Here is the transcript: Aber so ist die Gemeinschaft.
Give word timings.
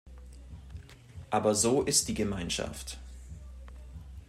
Aber 1.29 1.53
so 1.53 1.83
ist 1.83 2.07
die 2.07 2.15
Gemeinschaft. 2.15 2.97